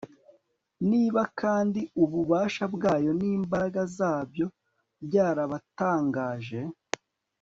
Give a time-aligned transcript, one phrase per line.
[0.89, 4.45] niba kandi ububasha bwabyo n'imbaraga zabyo
[5.05, 6.61] byarabatangaje